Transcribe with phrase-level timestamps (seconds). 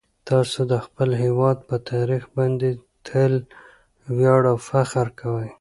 [0.29, 2.69] تاسو د خپل هیواد په تاریخ باندې
[3.07, 3.33] تل
[4.17, 5.49] ویاړ او فخر کوئ.